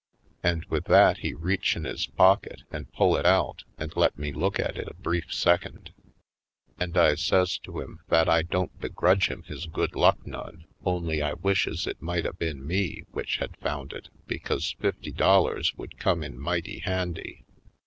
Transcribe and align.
And 0.41 0.65
with 0.65 0.85
that 0.85 1.17
he 1.19 1.35
reach 1.35 1.75
in 1.75 1.83
his 1.83 2.07
pocket 2.07 2.63
and 2.71 2.91
pull 2.91 3.15
it 3.17 3.25
out 3.27 3.65
and 3.77 3.95
let 3.95 4.17
me 4.17 4.31
look 4.33 4.59
at 4.59 4.75
it 4.75 4.87
a 4.87 4.95
brief 4.95 5.31
second. 5.31 5.93
And 6.79 6.97
I 6.97 7.13
says 7.13 7.59
to 7.59 7.81
him 7.81 7.99
that 8.09 8.27
I 8.27 8.41
don't 8.41 8.75
be 8.81 8.89
grudge 8.89 9.29
him 9.29 9.43
his 9.43 9.67
good 9.67 9.93
luck 9.95 10.25
none, 10.25 10.65
only 10.83 11.21
I 11.21 11.33
wishes 11.33 11.85
it 11.85 12.01
might 12.01 12.25
a 12.25 12.33
been 12.33 12.65
me 12.65 13.03
which 13.11 13.37
had 13.37 13.55
found 13.57 13.93
it, 13.93 14.09
because 14.25 14.71
fifty 14.79 15.11
dollars 15.11 15.75
would 15.77 15.99
come 15.99 16.23
in 16.23 16.39
mighty 16.39 16.79
handy. 16.79 17.43